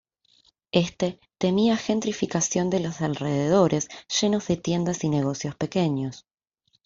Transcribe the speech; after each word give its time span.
Éste 0.71 1.19
temía 1.37 1.77
Gentrificación 1.77 2.71
de 2.71 2.79
los 2.79 3.01
alrededores, 3.01 3.87
llenos 4.19 4.47
de 4.47 4.57
tiendas 4.57 5.03
y 5.03 5.09
negocios 5.09 5.53
pequeños. 5.55 6.25